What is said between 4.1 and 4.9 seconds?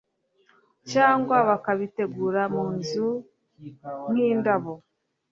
nkindabo